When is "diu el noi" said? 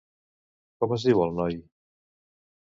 1.09-1.61